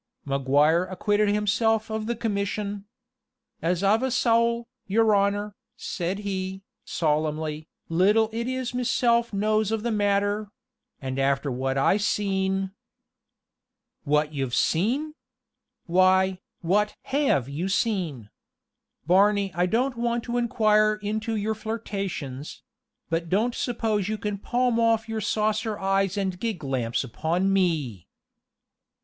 [0.25, 2.85] Maguire acquitted himself of the commission.
[3.61, 9.83] "As I've a sowl, your honor," said he, solemnly, "little it is meself knows of
[9.83, 10.49] the matter:
[10.99, 12.71] and after what I seen"
[14.13, 15.13] "What you've seen!
[15.85, 18.31] Why, what have you seen?
[19.05, 22.63] Barney, I don't want to inquire into your flirtations;
[23.11, 28.07] but don't suppose you can palm off your saucer eyes and gig lamps upon me!"